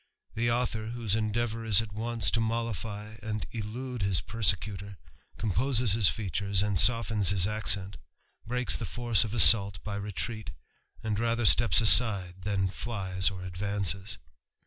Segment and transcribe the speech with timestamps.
[0.33, 2.39] The author, whose endeavour is at once to
[3.21, 4.97] and elude his persecutor,
[5.37, 7.97] composes his features and his accent,
[8.43, 10.49] breaks the force of assault by retreat,
[11.03, 14.17] ;her steps aside than flies or advances.